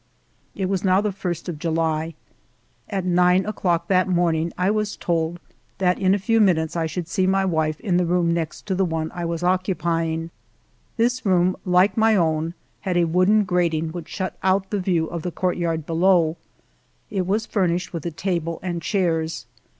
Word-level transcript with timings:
It 0.55 0.65
was 0.67 0.83
now 0.83 0.99
the 0.99 1.13
ist 1.29 1.47
of 1.47 1.59
July. 1.59 2.15
At 2.89 3.05
nine 3.05 3.45
o'clock 3.45 3.87
that 3.87 4.07
morning, 4.09 4.51
I 4.57 4.71
was 4.71 4.97
told 4.97 5.39
that 5.77 5.99
in 5.99 6.15
a 6.15 6.17
few 6.17 6.41
minutes 6.41 6.75
I 6.75 6.87
should 6.87 7.07
see 7.07 7.27
my 7.27 7.45
wife 7.45 7.79
in 7.79 7.97
the 7.97 8.05
room 8.07 8.33
next 8.33 8.65
to 8.65 8.73
the 8.73 8.83
one 8.83 9.11
I 9.13 9.25
was 9.25 9.43
occupying. 9.43 10.31
This 10.97 11.23
room, 11.23 11.55
like 11.65 11.97
my 11.97 12.15
own, 12.15 12.55
had 12.79 12.97
a 12.97 13.03
wooden 13.05 13.43
grating 13.43 13.89
which 13.89 14.09
shut 14.09 14.35
out 14.41 14.71
the 14.71 14.79
view 14.79 15.05
of 15.05 15.21
the 15.21 15.29
courtyard 15.29 15.85
below. 15.85 16.35
It 17.11 17.27
was 17.27 17.45
furnished 17.45 17.93
with 17.93 18.03
a 18.07 18.09
table 18.09 18.57
and 18.63 18.81
chairs. 18.81 19.45